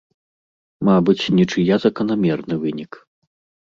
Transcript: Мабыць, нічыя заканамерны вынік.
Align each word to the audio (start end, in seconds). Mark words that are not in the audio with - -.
Мабыць, 0.89 1.31
нічыя 1.41 1.73
заканамерны 1.87 2.55
вынік. 2.67 2.91